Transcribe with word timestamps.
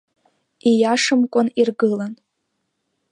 Ииашамкәан 0.69 1.47
иргылан. 1.61 2.13